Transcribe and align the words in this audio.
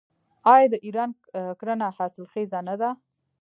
آیا 0.53 0.67
د 0.73 0.75
ایران 0.85 1.09
کرنه 1.59 1.87
حاصلخیزه 1.97 2.59
نه 2.67 2.75
ده؟ 2.81 2.89